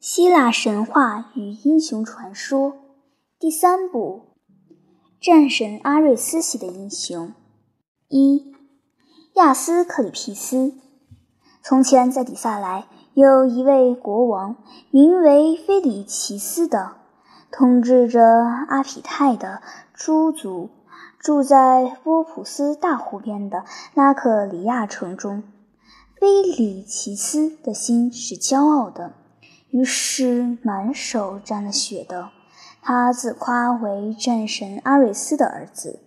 [0.00, 2.72] 希腊神话与英雄传说
[3.38, 4.22] 第三部：
[5.20, 7.34] 战神阿瑞斯系的英雄。
[8.08, 8.54] 一、
[9.34, 10.72] 亚斯克里皮斯。
[11.62, 14.56] 从前，在底萨莱有一位国王，
[14.90, 16.92] 名为菲里奇斯的，
[17.52, 18.22] 统治着
[18.68, 19.60] 阿匹泰的
[19.92, 20.70] 诸族，
[21.18, 25.42] 住在波普斯大湖边的拉克里亚城中。
[26.18, 29.12] 菲里奇斯的心是骄傲的，
[29.70, 32.30] 于是满手沾了血的。
[32.82, 36.00] 他自夸为战神阿瑞斯的儿子，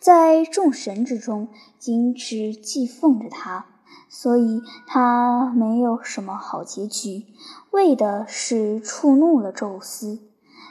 [0.00, 1.48] 在众神之中
[1.78, 3.66] 仅只祭奉着他，
[4.08, 7.26] 所以他没有什么好结局，
[7.70, 10.18] 为的是触怒了宙斯。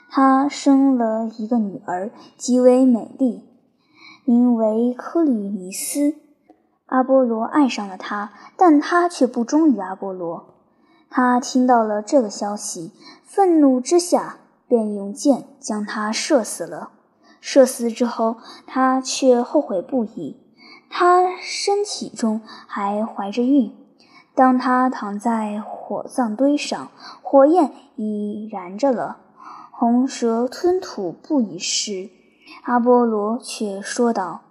[0.10, 3.44] 他生了一个女儿，极为美丽，
[4.26, 6.16] 名为科里尼斯。
[6.88, 10.53] 阿波罗爱上了她，但他却不忠于阿波罗。
[11.16, 12.92] 他听到了这个消息，
[13.24, 16.90] 愤怒之下便用箭将他射死了。
[17.40, 20.42] 射死之后，他却后悔不已。
[20.90, 23.76] 他身体中还怀着孕。
[24.34, 26.90] 当他躺在火葬堆上，
[27.22, 29.18] 火焰已燃着了，
[29.70, 32.10] 红蛇吞吐不已时，
[32.64, 34.42] 阿波罗却说道。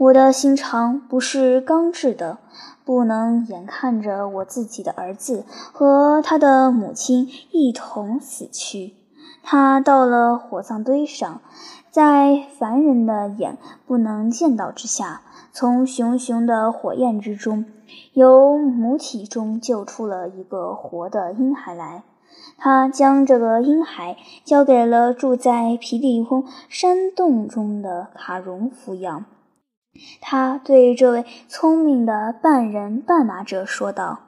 [0.00, 2.38] 我的心肠不是刚制的，
[2.86, 8.94] 不能眼看着我自己的儿子和他的母亲一同死去。
[9.42, 11.42] 他到了火葬堆上，
[11.90, 15.20] 在凡人的眼不能见到之下，
[15.52, 17.66] 从熊熊的火焰之中，
[18.14, 22.04] 由母体中救出了一个活的婴孩来。
[22.56, 29.26] 他将这个婴孩交给了住在皮利翁山洞中的卡戎抚养。
[30.20, 34.20] 他对这位聪明的半人半马者说道：“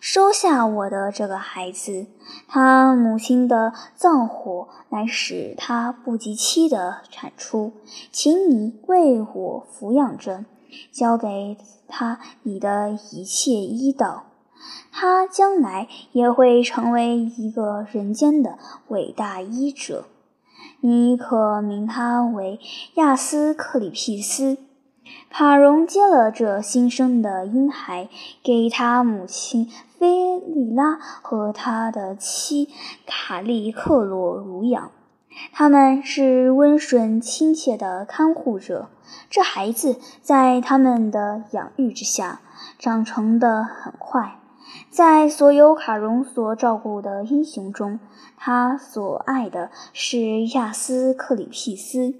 [0.00, 2.06] 收下我的这个孩子，
[2.46, 7.72] 他母亲的脏火乃使他不及期的产出，
[8.12, 10.44] 请你为我抚养着，
[10.92, 11.56] 交给
[11.88, 14.26] 他你的一切医道，
[14.92, 18.58] 他将来也会成为一个人间的
[18.88, 20.04] 伟大医者。
[20.82, 22.58] 你可名他为
[22.94, 24.58] 亚斯克里庇斯。”
[25.30, 28.08] 卡戎接了这新生的婴孩，
[28.42, 32.68] 给他母亲菲利拉和他的妻
[33.06, 34.90] 卡利克罗乳养。
[35.52, 38.88] 他们是温顺亲切的看护者。
[39.30, 42.40] 这孩子在他们的养育之下，
[42.78, 44.36] 长成得很快。
[44.90, 48.00] 在所有卡戎所照顾的英雄中，
[48.36, 52.14] 他所爱的是亚斯克里庇斯。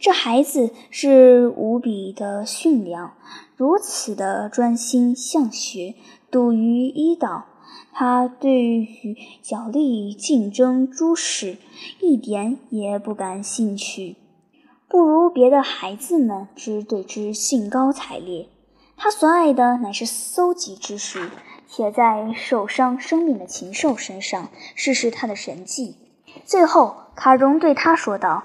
[0.00, 3.14] 这孩子是无比的驯良，
[3.56, 5.94] 如此的专心向学，
[6.30, 7.46] 笃于医道。
[7.92, 11.56] 他对于角力竞争诸事
[12.00, 14.16] 一点也不感兴趣，
[14.88, 18.48] 不如别的孩子们之对之兴高采烈。
[18.96, 21.28] 他所爱的乃是搜集知识，
[21.68, 25.96] 且在受伤生病的禽兽身上试试他的神迹。
[26.44, 28.44] 最后，卡戎对他说道。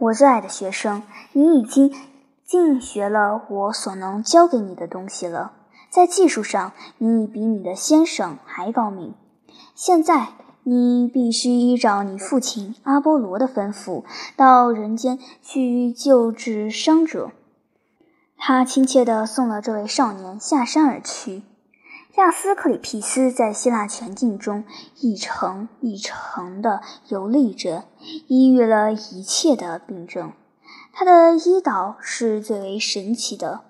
[0.00, 1.02] 我最爱的学生，
[1.34, 1.94] 你已经
[2.42, 5.52] 尽学了我所能教给你的东西了。
[5.90, 9.14] 在技术上，你已比你的先生还高明。
[9.74, 10.28] 现在，
[10.62, 14.04] 你必须依照你父亲阿波罗的吩咐，
[14.36, 17.30] 到人间去救治伤者。
[18.38, 21.42] 他亲切地送了这位少年下山而去。
[22.16, 24.64] 亚斯克里皮斯在希腊全境中
[25.00, 27.84] 一程一程地游历着，
[28.26, 30.32] 医愈了一切的病症。
[30.92, 33.60] 他的医道是最为神奇的，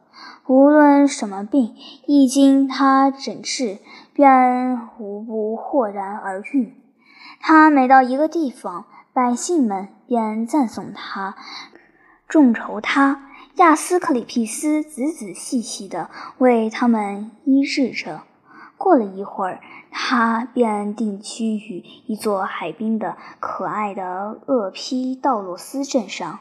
[0.46, 3.78] 无论什么病，一经他诊治，
[4.14, 6.74] 便无不豁然而愈。
[7.40, 11.36] 他每到一个地方，百姓们便赞颂他，
[12.26, 13.26] 众筹他。
[13.56, 16.08] 亚斯克里皮斯仔仔细细地
[16.38, 18.22] 为他们医治着。
[18.80, 19.60] 过了一会儿，
[19.90, 26.38] 他便定居于一座海滨的可爱的厄披道洛斯镇上。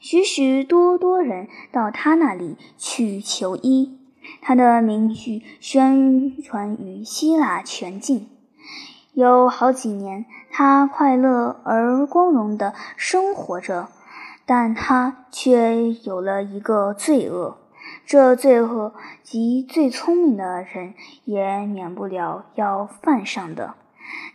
[0.00, 3.98] 许许多多人到他那里去求医，
[4.40, 8.30] 他的名句宣传于希腊全境。
[9.12, 13.88] 有好几年，他快乐而光荣地生活着，
[14.46, 17.58] 但他却有了一个罪恶。
[18.06, 18.92] 这罪恶
[19.22, 20.94] 及最聪明的人
[21.24, 23.74] 也免不了要犯上的，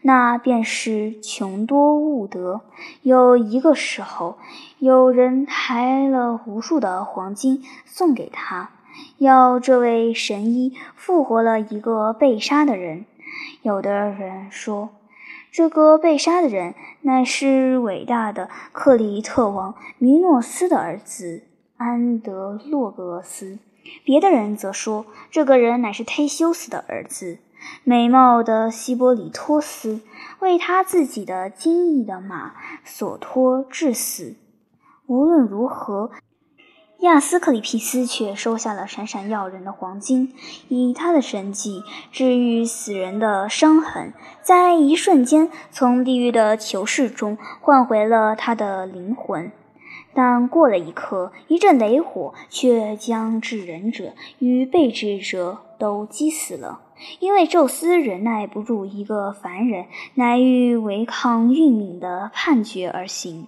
[0.02, 2.62] 那便是穷多恶德。
[3.04, 4.38] 有一个时候，
[4.80, 8.72] 有人抬了无数的黄金送给他，
[9.18, 13.06] 要这位神医复活了一个被杀的人。
[13.62, 14.90] 有的人说，
[15.52, 21.44] 这个被杀的人乃是伟大的克里特王弥诺斯的儿子
[21.80, 23.58] 安德洛格斯。
[24.04, 27.38] 别的人则说，这个人乃是忒修斯的儿子，
[27.86, 30.02] 美貌的希波里托斯
[30.40, 32.52] 为他自己的精益的马
[32.84, 34.36] 所托致死。
[35.08, 36.12] 无论如何，
[37.00, 40.34] 亚斯克里皮斯却收下了闪闪耀人的黄金，
[40.68, 44.12] 以他的神迹治愈死人的伤痕，
[44.42, 49.50] 在一瞬间从地狱的囚室中换回了他的灵魂。
[50.22, 56.82] 但过了一刻，一阵雷火却将治人者与被治者都击死了。
[57.22, 59.86] 因为宙斯忍耐不住一个凡人
[60.16, 63.48] 乃欲违抗运命的判决而行。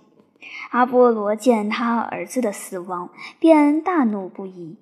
[0.69, 4.77] 阿波罗见他儿子的死亡，便大怒不已。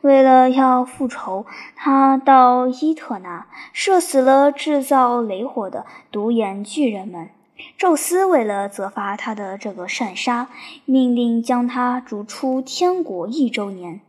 [0.00, 1.46] 为了要复仇，
[1.76, 7.30] 他到伊特纳射死了制造雷火的独眼巨人们。
[7.76, 10.48] 宙斯为了责罚他的这个善杀，
[10.84, 14.00] 命令将他逐出天国一周年。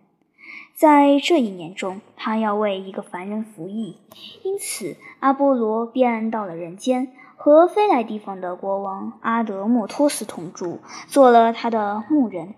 [0.76, 3.98] 在这一年中，他要为一个凡人服役，
[4.44, 12.54] 因此阿波罗便到了人间，和飞来地方的国王阿德莫托斯同住，做了他的牧人。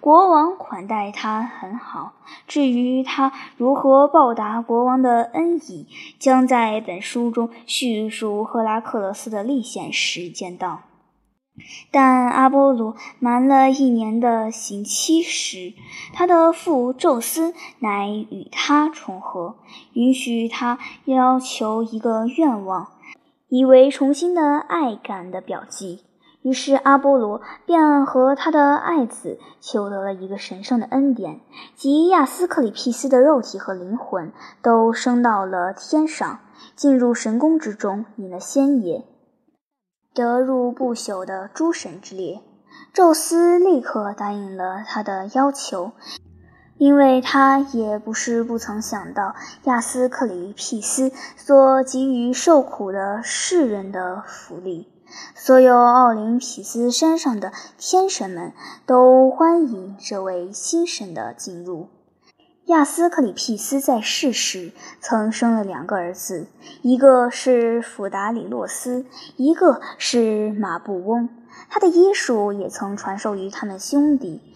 [0.00, 2.12] 国王款待他很好。
[2.46, 5.86] 至于他如何报答国王的恩义，
[6.18, 10.82] 将在本书中叙述赫拉克勒斯的历险时见到。
[11.90, 15.72] 但阿波罗瞒了一年的刑期时，
[16.12, 19.56] 他的父宙斯乃与他重合，
[19.94, 22.88] 允许他要求一个愿望，
[23.48, 26.02] 以为重新的爱感的表记。
[26.46, 31.40] 于是阿波罗便和他的爱子求得了一个神圣的恩典，
[31.74, 34.30] 即亚斯克里庇斯的肉体和灵魂
[34.62, 36.38] 都升到了天上，
[36.76, 39.04] 进入神宫之中，饮了仙液，
[40.14, 42.40] 得入不朽的诸神之列。
[42.92, 45.90] 宙斯立刻答应了他的要求，
[46.78, 49.34] 因为他也不是不曾想到
[49.64, 54.92] 亚斯克里庇斯所给予受苦的世人的福利。
[55.34, 58.52] 所有奥林匹斯山上的天神们
[58.86, 61.88] 都欢迎这位新神的进入。
[62.66, 66.48] 亚斯克里庇斯在世时曾生了两个儿子，
[66.82, 69.06] 一个是弗达里洛斯，
[69.36, 71.28] 一个是马布翁。
[71.70, 74.55] 他的医术也曾传授于他们兄弟。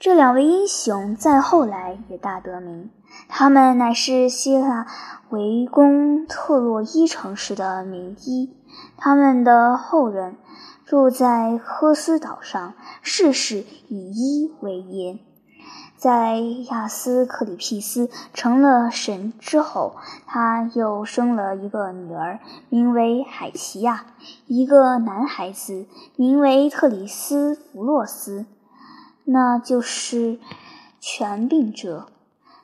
[0.00, 2.90] 这两位英雄在后来也大得名，
[3.28, 4.86] 他们乃是希腊
[5.28, 8.56] 围攻特洛伊城时的名医。
[8.96, 10.36] 他们的后人
[10.86, 15.18] 住在科斯岛上，世世以医为业。
[15.98, 16.38] 在
[16.70, 24.06] 亚斯克里庇斯成了神之后，他又生了一个女儿，名为海奇亚；
[24.46, 25.84] 一个男孩子，
[26.16, 28.46] 名为特里斯弗洛斯，
[29.32, 30.38] 那就是
[31.00, 32.06] 权病者。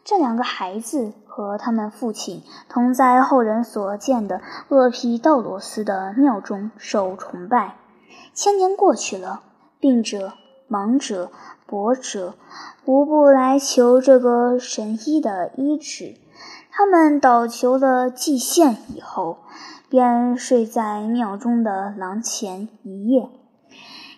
[0.04, 1.12] 这两个孩子。
[1.36, 4.40] 和他们父亲同在后人所建的
[4.70, 7.76] 厄皮道罗斯的庙中受崇拜。
[8.32, 9.42] 千年过去了，
[9.78, 10.32] 病者、
[10.66, 11.30] 盲者、
[11.68, 12.32] 跛者
[12.86, 16.14] 无不来求这个神医的医治。
[16.70, 19.40] 他们祷求了祭献以后，
[19.90, 23.28] 便睡在庙中的廊前一夜。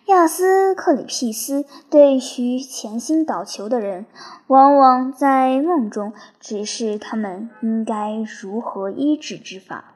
[0.08, 4.06] 亚斯克里庇斯对于潜心祷求的人，
[4.46, 9.92] 往往在梦中指示他们应该如何医治之法。